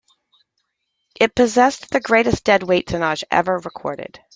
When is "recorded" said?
3.59-4.19